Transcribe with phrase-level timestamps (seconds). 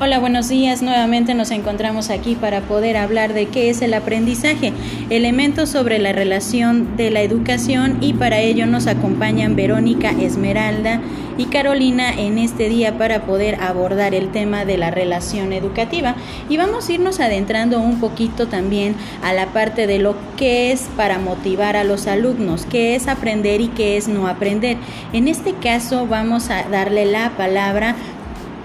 [0.00, 0.80] Hola, buenos días.
[0.80, 4.72] Nuevamente nos encontramos aquí para poder hablar de qué es el aprendizaje,
[5.10, 11.00] elementos sobre la relación de la educación y para ello nos acompañan Verónica Esmeralda
[11.36, 16.14] y Carolina en este día para poder abordar el tema de la relación educativa
[16.48, 18.94] y vamos a irnos adentrando un poquito también
[19.24, 23.60] a la parte de lo que es para motivar a los alumnos, qué es aprender
[23.60, 24.76] y qué es no aprender.
[25.12, 27.96] En este caso vamos a darle la palabra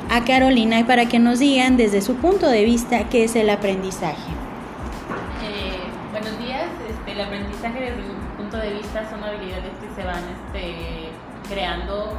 [0.09, 4.31] a Carolina para que nos digan desde su punto de vista qué es el aprendizaje.
[5.43, 5.79] Eh,
[6.11, 10.23] buenos días, este, el aprendizaje desde mi punto de vista son habilidades que se van
[10.23, 11.09] este,
[11.49, 12.13] creando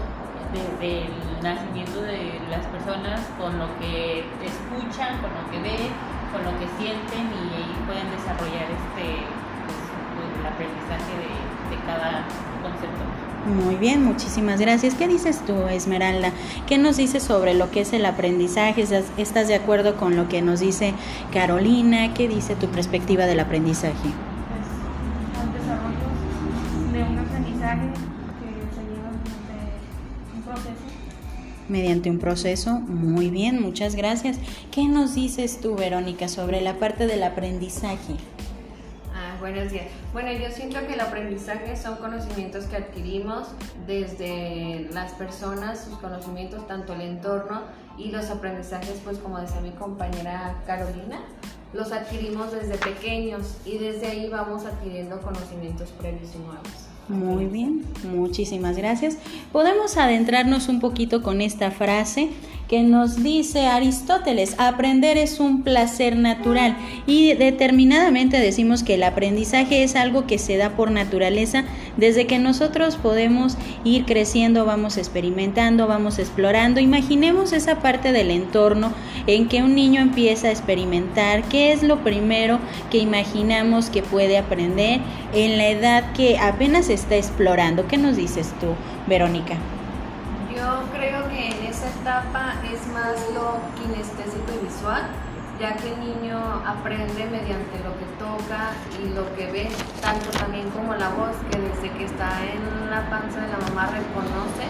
[0.53, 5.91] desde el nacimiento de las personas con lo que escuchan, con lo que ven,
[6.33, 9.27] con lo que sienten y ahí pueden desarrollar este,
[9.67, 11.31] pues, el aprendizaje de,
[11.75, 12.23] de cada
[12.63, 13.24] concepto.
[13.47, 14.95] Muy bien, muchísimas gracias.
[14.95, 16.33] ¿Qué dices tú, Esmeralda?
[16.67, 18.87] ¿Qué nos dices sobre lo que es el aprendizaje?
[19.19, 20.95] ¿Estás de acuerdo con lo que nos dice
[21.31, 22.15] Carolina?
[22.15, 23.93] ¿Qué dice tu perspectiva del aprendizaje?
[23.93, 24.15] Pues,
[25.61, 25.99] desarrollo
[26.91, 27.91] de un aprendizaje
[28.41, 28.47] que
[30.37, 30.85] un proceso.
[31.69, 34.39] Mediante un proceso, muy bien, muchas gracias.
[34.71, 38.15] ¿Qué nos dices tú, Verónica, sobre la parte del aprendizaje?
[39.45, 39.89] Buenos días.
[40.15, 43.49] Bueno, yo siento que el aprendizaje son conocimientos que adquirimos
[43.87, 47.61] desde las personas, sus conocimientos, tanto el entorno
[47.99, 51.21] y los aprendizajes, pues como decía mi compañera Carolina,
[51.75, 56.84] los adquirimos desde pequeños y desde ahí vamos adquiriendo conocimientos previos y nuevos.
[57.09, 57.83] Muy bien,
[58.15, 59.19] muchísimas gracias.
[59.53, 62.31] Podemos adentrarnos un poquito con esta frase
[62.69, 69.85] que nos dice Aristóteles, aprender es un placer natural y determinadamente decimos que el aprendizaje
[69.85, 71.65] es algo que se da por naturaleza
[71.97, 76.81] desde que nosotros podemos ir creciendo, vamos experimentando, vamos explorando.
[76.81, 78.93] Imaginemos esa parte del entorno
[79.27, 82.59] en que un niño empieza a experimentar, qué es lo primero
[82.91, 85.01] que imaginamos que puede aprender
[85.33, 87.87] en la edad que apenas está explorando.
[87.87, 88.69] ¿Qué nos dices tú,
[89.07, 89.55] Verónica?
[90.55, 95.03] Yo creo que en esa etapa es más lo kinestésico y visual,
[95.61, 98.73] ya que el niño aprende mediante lo que toca
[99.03, 99.69] y lo que ve,
[100.01, 103.87] tanto también como la voz, que desde que está en la panza de la mamá
[103.87, 104.67] reconoce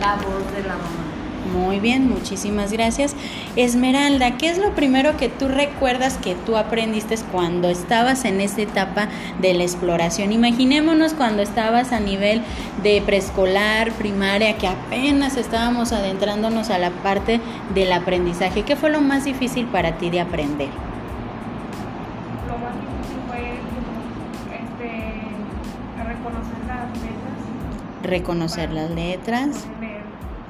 [0.00, 1.17] la voz de la mamá.
[1.46, 3.14] Muy bien, muchísimas gracias.
[3.56, 8.60] Esmeralda, ¿qué es lo primero que tú recuerdas que tú aprendiste cuando estabas en esa
[8.60, 9.08] etapa
[9.40, 10.32] de la exploración?
[10.32, 12.42] Imaginémonos cuando estabas a nivel
[12.82, 17.40] de preescolar, primaria, que apenas estábamos adentrándonos a la parte
[17.74, 18.62] del aprendizaje.
[18.62, 20.68] ¿Qué fue lo más difícil para ti de aprender?
[22.46, 23.54] Lo más difícil fue
[24.54, 24.92] este,
[26.04, 28.02] reconocer las letras.
[28.02, 29.66] Reconocer las letras.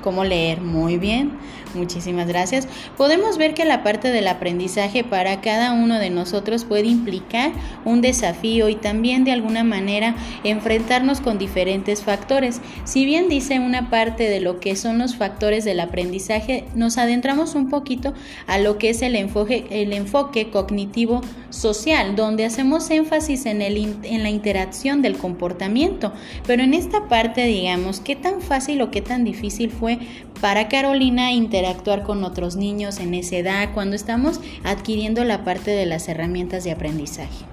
[0.00, 1.32] Cómo leer muy bien.
[1.74, 2.66] Muchísimas gracias.
[2.96, 7.52] Podemos ver que la parte del aprendizaje para cada uno de nosotros puede implicar
[7.84, 10.14] un desafío y también de alguna manera
[10.44, 12.60] enfrentarnos con diferentes factores.
[12.84, 17.54] Si bien dice una parte de lo que son los factores del aprendizaje, nos adentramos
[17.54, 18.14] un poquito
[18.46, 23.96] a lo que es el enfoque, el enfoque cognitivo social, donde hacemos énfasis en, el,
[24.02, 26.12] en la interacción del comportamiento.
[26.46, 29.98] Pero en esta parte, digamos, ¿qué tan fácil o qué tan difícil fue
[30.40, 35.86] para Carolina interactuar con otros niños en esa edad cuando estamos adquiriendo la parte de
[35.86, 37.44] las herramientas de aprendizaje?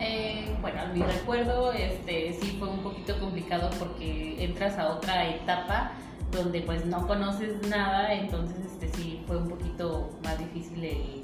[0.00, 5.92] Eh, bueno, mi recuerdo este, sí fue un poquito complicado porque entras a otra etapa
[6.32, 11.22] donde pues no conoces nada, entonces este, sí fue un poquito más difícil el,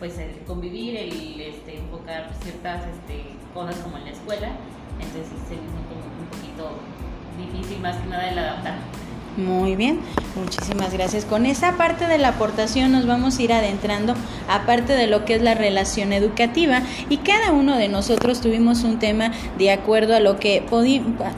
[0.00, 3.22] pues, el convivir, el este, enfocar ciertas este,
[3.54, 4.48] cosas como en la escuela,
[5.00, 6.70] entonces sí se me hizo como un poquito
[7.38, 9.05] difícil más que nada el adaptar.
[9.36, 10.00] Muy bien,
[10.34, 11.26] muchísimas gracias.
[11.26, 14.14] Con esa parte de la aportación nos vamos a ir adentrando
[14.48, 16.80] a parte de lo que es la relación educativa
[17.10, 20.64] y cada uno de nosotros tuvimos un tema de acuerdo a lo que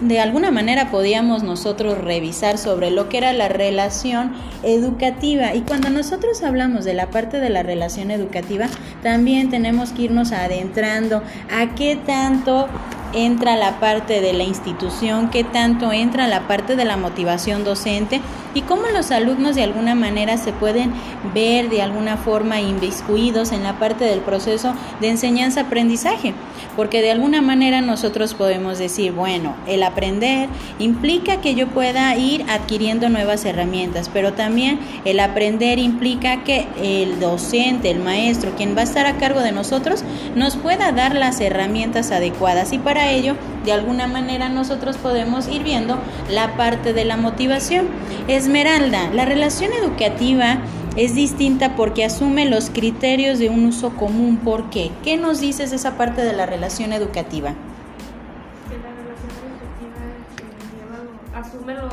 [0.00, 5.90] de alguna manera podíamos nosotros revisar sobre lo que era la relación educativa y cuando
[5.90, 8.66] nosotros hablamos de la parte de la relación educativa
[9.02, 12.68] también tenemos que irnos adentrando a qué tanto
[13.12, 18.20] entra la parte de la institución, qué tanto entra la parte de la motivación docente
[18.58, 20.92] y cómo los alumnos de alguna manera se pueden
[21.32, 26.34] ver de alguna forma inviscuidos en la parte del proceso de enseñanza-aprendizaje.
[26.74, 30.48] Porque de alguna manera nosotros podemos decir, bueno, el aprender
[30.80, 37.20] implica que yo pueda ir adquiriendo nuevas herramientas, pero también el aprender implica que el
[37.20, 40.02] docente, el maestro, quien va a estar a cargo de nosotros,
[40.34, 45.62] nos pueda dar las herramientas adecuadas y para ello, de alguna manera nosotros podemos ir
[45.62, 45.98] viendo
[46.30, 47.86] la parte de la motivación.
[48.48, 50.56] Esmeralda, la relación educativa
[50.96, 54.38] es distinta porque asume los criterios de un uso común.
[54.38, 54.90] ¿Por qué?
[55.04, 57.50] ¿Qué nos dices de esa parte de la relación educativa?
[58.70, 61.92] Que la relación educativa eh, lleva- asume los,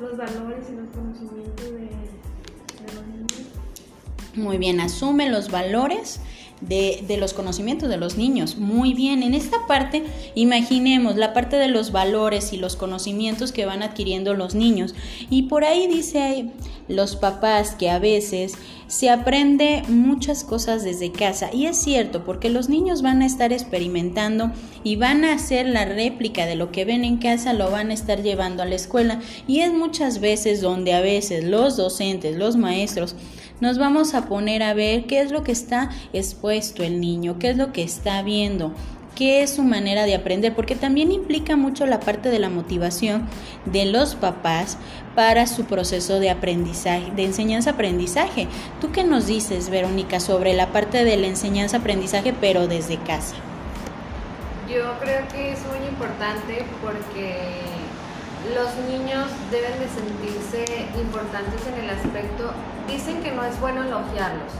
[0.00, 3.46] los valores y los conocimientos de, de los niños.
[4.34, 6.18] Muy bien, asume los valores
[6.68, 8.56] de, los conocimientos de los niños.
[8.56, 13.66] Muy bien, en esta parte imaginemos la parte de los valores y los conocimientos que
[13.66, 14.94] van adquiriendo los niños.
[15.30, 16.50] Y por ahí dice
[16.88, 18.54] los papás que a veces
[18.86, 21.50] se aprende muchas cosas desde casa.
[21.52, 24.52] Y es cierto, porque los niños van a estar experimentando
[24.82, 27.94] y van a hacer la réplica de lo que ven en casa, lo van a
[27.94, 29.20] estar llevando a la escuela.
[29.46, 33.16] Y es muchas veces donde a veces los docentes, los maestros,
[33.60, 37.50] nos vamos a poner a ver qué es lo que está expuesto el niño, qué
[37.50, 38.72] es lo que está viendo,
[39.14, 43.26] qué es su manera de aprender, porque también implica mucho la parte de la motivación
[43.64, 44.76] de los papás
[45.14, 48.48] para su proceso de aprendizaje, de enseñanza-aprendizaje.
[48.80, 53.36] ¿Tú qué nos dices, Verónica, sobre la parte de la enseñanza-aprendizaje, pero desde casa?
[54.68, 57.38] Yo creo que es muy importante porque
[58.52, 62.52] los niños deben de sentirse importantes en el aspecto,
[62.86, 64.52] dicen que no es bueno elogiarlos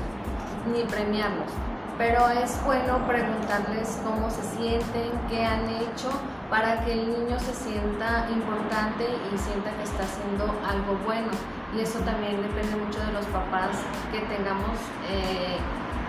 [0.73, 1.51] ni premiarlos,
[1.99, 6.11] pero es bueno preguntarles cómo se sienten, qué han hecho,
[6.49, 11.29] para que el niño se sienta importante y sienta que está haciendo algo bueno.
[11.77, 13.77] Y eso también depende mucho de los papás
[14.13, 14.79] que tengamos
[15.11, 15.59] eh,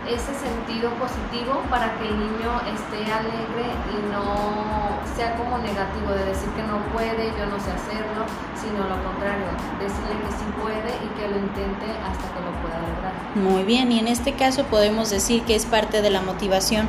[0.07, 6.25] ese sentido positivo para que el niño esté alegre y no sea como negativo de
[6.25, 8.25] decir que no puede, yo no sé hacerlo,
[8.55, 9.45] sino lo contrario,
[9.79, 13.13] decirle que sí puede y que lo intente hasta que lo pueda lograr.
[13.35, 16.87] Muy bien, y en este caso podemos decir que es parte de la motivación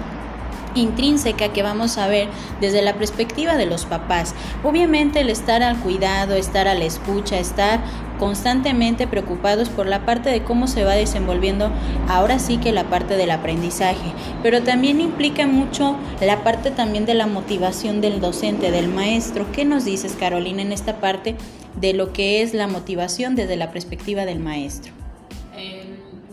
[0.74, 2.28] intrínseca que vamos a ver
[2.60, 4.34] desde la perspectiva de los papás.
[4.62, 7.80] Obviamente el estar al cuidado, estar a la escucha, estar
[8.18, 11.70] constantemente preocupados por la parte de cómo se va desenvolviendo
[12.08, 17.14] ahora sí que la parte del aprendizaje, pero también implica mucho la parte también de
[17.14, 19.46] la motivación del docente, del maestro.
[19.52, 21.36] ¿Qué nos dices, Carolina, en esta parte
[21.80, 24.92] de lo que es la motivación desde la perspectiva del maestro?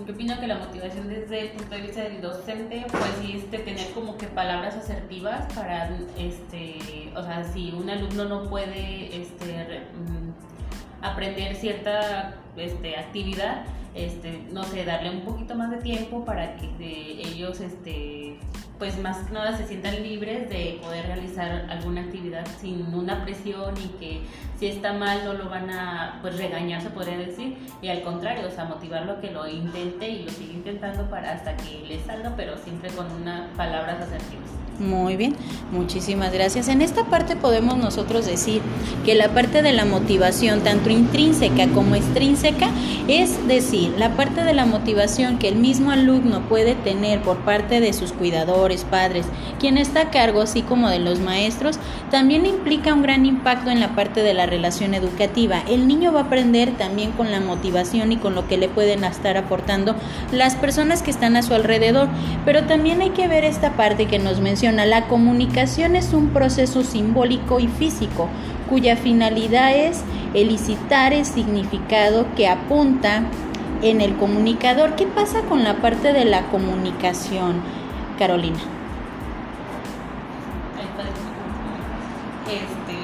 [0.05, 3.59] yo opino que la motivación desde el punto de vista del docente, pues sí, este,
[3.59, 9.81] tener como que palabras asertivas para, este, o sea, si un alumno no puede, este,
[11.03, 16.65] aprender cierta, este, actividad, este, no sé, darle un poquito más de tiempo para que
[16.79, 18.37] ellos, este,
[18.83, 23.73] pues más que nada se sientan libres de poder realizar alguna actividad sin una presión
[23.77, 24.21] y que
[24.59, 28.45] si está mal no lo van a pues regañar se podría decir y al contrario,
[28.45, 32.03] o sea, motivarlo a que lo intente y lo siga intentando para hasta que le
[32.03, 34.49] salga, pero siempre con unas palabras asertivas.
[34.79, 35.35] Muy bien,
[35.71, 36.67] muchísimas gracias.
[36.67, 38.61] En esta parte podemos nosotros decir
[39.05, 42.69] que la parte de la motivación, tanto intrínseca como extrínseca,
[43.07, 47.81] es decir, la parte de la motivación que el mismo alumno puede tener por parte
[47.81, 49.25] de sus cuidadores, padres,
[49.59, 51.79] quien está a cargo, así como de los maestros,
[52.11, 55.63] también implica un gran impacto en la parte de la relación educativa.
[55.67, 59.03] El niño va a aprender también con la motivación y con lo que le pueden
[59.03, 59.95] estar aportando
[60.31, 62.07] las personas que están a su alrededor,
[62.45, 66.83] pero también hay que ver esta parte que nos menciona la comunicación es un proceso
[66.83, 68.29] simbólico y físico
[68.69, 70.01] cuya finalidad es
[70.33, 73.23] elicitar el significado que apunta
[73.81, 74.95] en el comunicador.
[74.95, 77.61] ¿Qué pasa con la parte de la comunicación,
[78.17, 78.59] Carolina?
[82.47, 82.97] Este,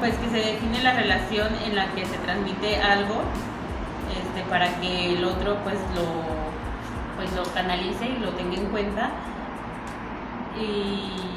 [0.00, 3.16] pues que se define la relación en la que se transmite algo
[4.10, 6.50] este, para que el otro pues lo
[7.16, 9.10] pues lo canalice y lo tenga en cuenta
[10.58, 11.30] y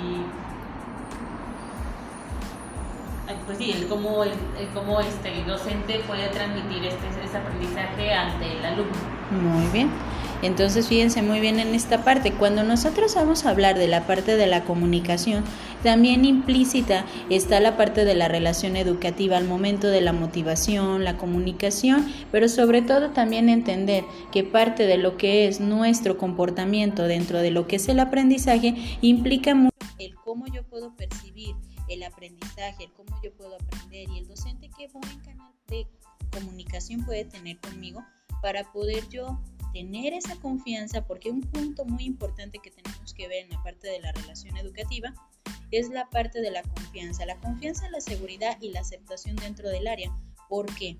[3.45, 8.13] pues sí, el cómo, el, el cómo este, el docente puede transmitir este, ese aprendizaje
[8.13, 8.93] ante el alumno.
[9.31, 9.89] Muy bien.
[10.43, 12.33] Entonces, fíjense muy bien en esta parte.
[12.33, 15.45] Cuando nosotros vamos a hablar de la parte de la comunicación,
[15.83, 21.17] también implícita está la parte de la relación educativa al momento de la motivación, la
[21.17, 27.39] comunicación, pero sobre todo también entender que parte de lo que es nuestro comportamiento dentro
[27.39, 31.55] de lo que es el aprendizaje implica mucho el cómo yo puedo percibir
[31.87, 35.87] el aprendizaje, el cómo yo puedo aprender y el docente qué buen canal de
[36.31, 38.03] comunicación puede tener conmigo
[38.41, 39.39] para poder yo
[39.73, 43.87] tener esa confianza, porque un punto muy importante que tenemos que ver en la parte
[43.89, 45.13] de la relación educativa
[45.71, 47.25] es la parte de la confianza.
[47.25, 50.15] La confianza, la seguridad y la aceptación dentro del área.
[50.47, 50.97] ¿Por qué?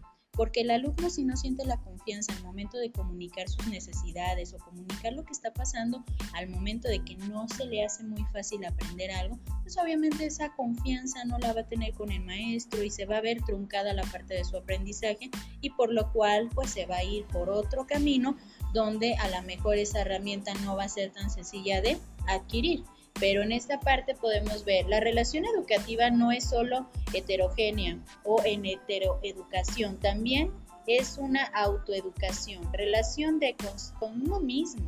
[0.56, 5.14] El alumno si no siente la confianza al momento de comunicar sus necesidades o comunicar
[5.14, 9.12] lo que está pasando al momento de que no se le hace muy fácil aprender
[9.12, 13.06] algo, pues obviamente esa confianza no la va a tener con el maestro y se
[13.06, 15.30] va a ver truncada la parte de su aprendizaje
[15.62, 18.36] y por lo cual pues se va a ir por otro camino
[18.74, 21.98] donde a lo mejor esa herramienta no va a ser tan sencilla de
[22.28, 22.84] adquirir.
[23.20, 28.66] Pero en esta parte podemos ver, la relación educativa no es solo heterogénea o en
[28.66, 30.52] heteroeducación, también
[30.88, 33.56] es una autoeducación, relación de
[34.00, 34.88] con, uno mismo.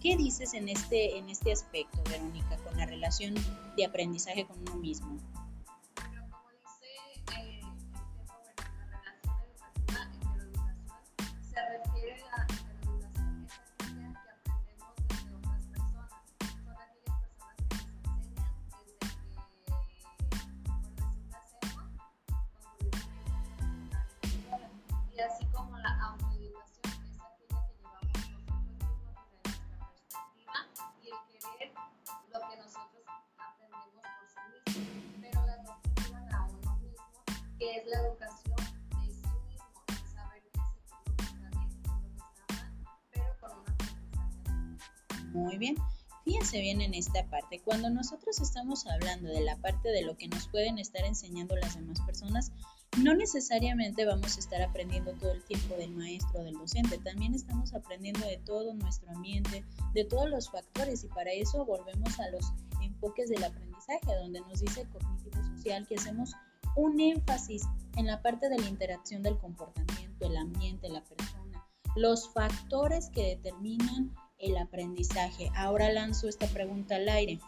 [0.00, 3.34] ¿Qué dices en este, en este aspecto, Verónica, con la relación
[3.76, 5.18] de aprendizaje con uno mismo?
[45.38, 45.76] Muy bien.
[46.24, 47.60] Fíjense bien en esta parte.
[47.64, 51.76] Cuando nosotros estamos hablando de la parte de lo que nos pueden estar enseñando las
[51.76, 52.52] demás personas,
[53.02, 57.34] no necesariamente vamos a estar aprendiendo todo el tiempo del maestro o del docente, también
[57.34, 59.64] estamos aprendiendo de todo nuestro ambiente,
[59.94, 62.52] de todos los factores y para eso volvemos a los
[62.82, 66.34] enfoques del aprendizaje, donde nos dice el cognitivo social que hacemos
[66.76, 67.62] un énfasis
[67.96, 71.64] en la parte de la interacción del comportamiento, el ambiente, la persona,
[71.96, 75.50] los factores que determinan el aprendizaje.
[75.54, 77.38] Ahora lanzo esta pregunta al aire.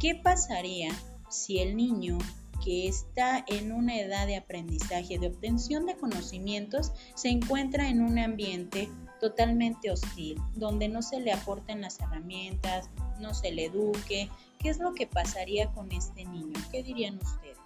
[0.00, 0.90] ¿Qué pasaría
[1.30, 2.18] si el niño
[2.64, 8.18] que está en una edad de aprendizaje, de obtención de conocimientos, se encuentra en un
[8.18, 8.88] ambiente
[9.20, 12.90] totalmente hostil, donde no se le aporten las herramientas,
[13.20, 14.28] no se le eduque?
[14.58, 16.54] ¿Qué es lo que pasaría con este niño?
[16.72, 17.56] ¿Qué dirían ustedes?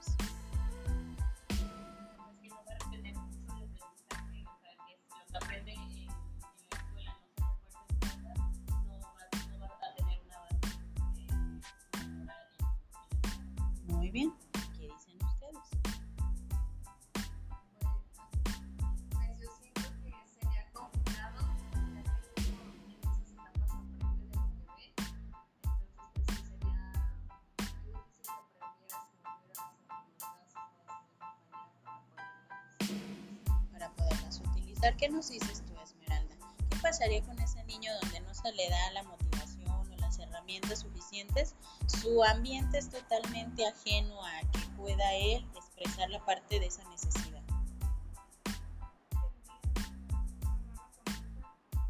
[34.98, 36.36] ¿Qué nos dices tú, Esmeralda?
[36.70, 40.80] ¿Qué pasaría con ese niño donde no se le da la motivación o las herramientas
[40.80, 41.54] suficientes
[41.86, 47.42] su ambiente es totalmente ajeno a que pueda él expresar la parte de esa necesidad.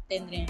[0.09, 0.47] Tendría,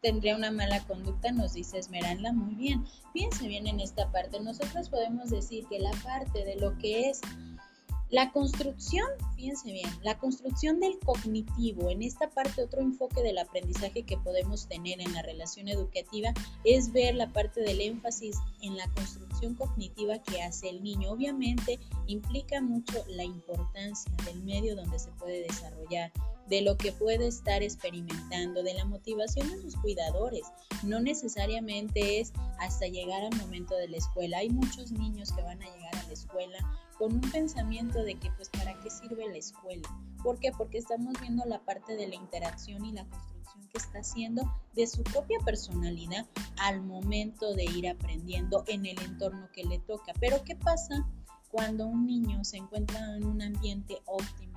[0.00, 2.86] tendría una mala conducta, nos dice Esmeralda, muy bien.
[3.12, 4.40] Fíjense bien en esta parte.
[4.40, 7.20] Nosotros podemos decir que la parte de lo que es
[8.12, 14.02] la construcción, fíjense bien, la construcción del cognitivo, en esta parte otro enfoque del aprendizaje
[14.02, 18.86] que podemos tener en la relación educativa es ver la parte del énfasis en la
[18.88, 21.10] construcción cognitiva que hace el niño.
[21.10, 26.12] Obviamente implica mucho la importancia del medio donde se puede desarrollar,
[26.48, 30.44] de lo que puede estar experimentando, de la motivación de sus cuidadores.
[30.82, 34.38] No necesariamente es hasta llegar al momento de la escuela.
[34.38, 36.58] Hay muchos niños que van a llegar a la escuela
[36.98, 39.88] con un pensamiento de que pues para qué sirve la escuela.
[40.22, 40.52] ¿Por qué?
[40.52, 43.31] Porque estamos viendo la parte de la interacción y la construcción
[43.68, 44.42] que está haciendo
[44.74, 46.26] de su propia personalidad
[46.58, 50.12] al momento de ir aprendiendo en el entorno que le toca.
[50.20, 51.06] Pero ¿qué pasa
[51.50, 54.52] cuando un niño se encuentra en un ambiente óptimo?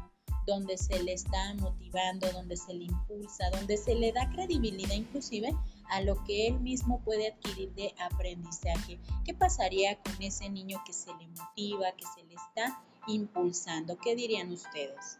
[0.46, 5.56] donde se le está motivando, donde se le impulsa, donde se le da credibilidad inclusive
[5.90, 9.00] a lo que él mismo puede adquirir de aprendizaje.
[9.24, 13.98] ¿Qué pasaría con ese niño que se le motiva, que se le está impulsando?
[13.98, 15.20] ¿Qué dirían ustedes?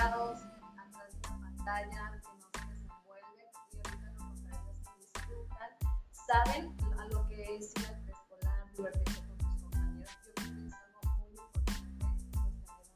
[0.00, 0.40] sienten frustrados
[0.78, 5.70] atrás de la pantalla, que no se desenvuelven y ahorita lo contrario es que disfrutan,
[6.12, 6.64] saben
[6.98, 10.10] a lo que es ir al preescolar, divertirse con sus compañeros.
[10.10, 12.88] Yo creo que es algo muy importante pues,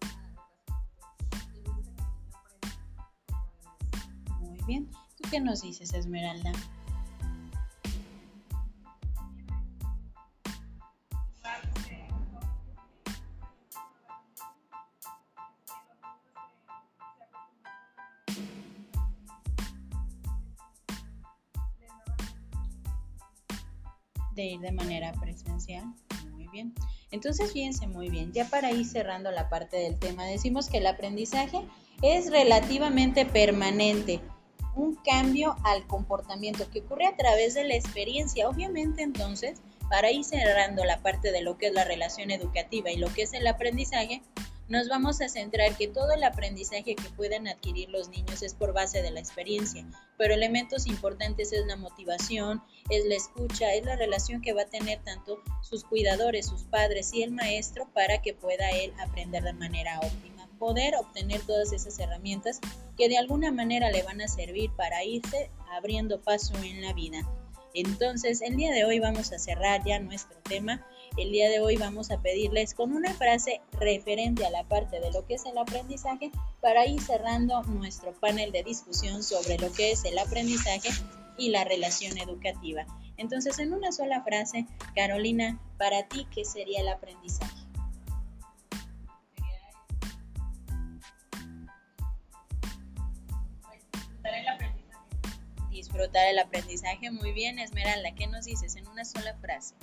[1.52, 2.18] tener una educación
[3.32, 4.40] ser.
[4.40, 4.90] Muy bien.
[5.16, 6.52] ¿Tú qué nos dices, Esmeralda?
[24.34, 25.84] De ir de manera presencial.
[26.32, 26.74] Muy bien.
[27.10, 28.32] Entonces, fíjense muy bien.
[28.32, 31.64] Ya para ir cerrando la parte del tema, decimos que el aprendizaje
[32.02, 34.20] es relativamente permanente.
[34.74, 38.48] Un cambio al comportamiento que ocurre a través de la experiencia.
[38.48, 42.96] Obviamente, entonces, para ir cerrando la parte de lo que es la relación educativa y
[42.96, 44.22] lo que es el aprendizaje,
[44.68, 48.73] nos vamos a centrar que todo el aprendizaje que pueden adquirir los niños es por
[48.73, 53.97] base de la experiencia, pero elementos importantes es la motivación, es la escucha, es la
[53.97, 58.33] relación que va a tener tanto sus cuidadores, sus padres y el maestro para que
[58.33, 62.61] pueda él aprender de manera óptima, poder obtener todas esas herramientas
[62.97, 67.28] que de alguna manera le van a servir para irse abriendo paso en la vida.
[67.75, 71.76] Entonces, el día de hoy vamos a cerrar ya nuestro tema el día de hoy
[71.76, 75.57] vamos a pedirles con una frase referente a la parte de lo que es el
[75.57, 80.88] aprendizaje para ir cerrando nuestro panel de discusión sobre lo que es el aprendizaje
[81.38, 82.85] y la relación educativa.
[83.16, 84.66] Entonces, en una sola frase,
[84.97, 87.63] Carolina, para ti, ¿qué sería el aprendizaje?
[95.94, 99.76] Disfrutar el aprendizaje, muy bien, Esmeralda, ¿qué nos dices en una sola frase?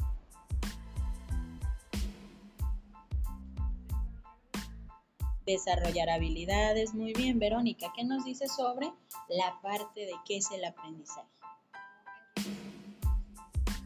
[5.46, 6.94] desarrollar habilidades.
[6.94, 8.92] Muy bien, Verónica, ¿qué nos dice sobre
[9.30, 11.41] la parte de qué es el aprendizaje?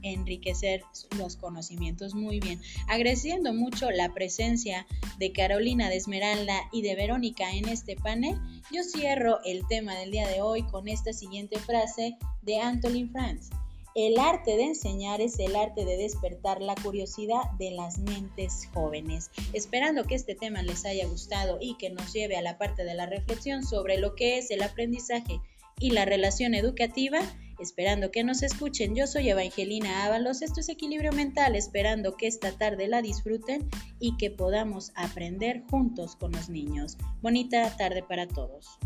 [0.06, 0.84] Enriquecer
[1.18, 2.62] los conocimientos muy bien.
[2.88, 4.86] Agradeciendo mucho la presencia
[5.20, 8.40] de Carolina, de Esmeralda y de Verónica en este panel,
[8.72, 13.50] yo cierro el tema del día de hoy con esta siguiente frase de Antolin Franz.
[13.96, 19.32] El arte de enseñar es el arte de despertar la curiosidad de las mentes jóvenes.
[19.54, 22.94] Esperando que este tema les haya gustado y que nos lleve a la parte de
[22.94, 25.40] la reflexión sobre lo que es el aprendizaje
[25.80, 27.20] y la relación educativa,
[27.60, 28.96] esperando que nos escuchen.
[28.96, 34.18] Yo soy Evangelina Ábalos, esto es Equilibrio Mental, esperando que esta tarde la disfruten y
[34.18, 36.98] que podamos aprender juntos con los niños.
[37.22, 38.78] Bonita tarde para todos.